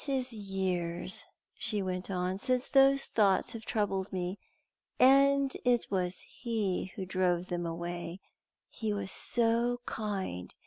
"]"It 0.01 0.09
is 0.09 0.33
years," 0.33 1.27
she 1.53 1.83
went 1.83 2.09
on, 2.09 2.39
"since 2.39 2.67
those 2.67 3.05
thoughts 3.05 3.53
have 3.53 3.65
troubled 3.67 4.11
me, 4.11 4.39
and 4.99 5.55
it 5.63 5.91
was 5.91 6.21
he 6.21 6.91
who 6.95 7.05
drove 7.05 7.49
them 7.49 7.67
away. 7.67 8.19
He 8.67 8.93
was 8.93 9.11
so 9.11 9.79
kind! 9.85 10.55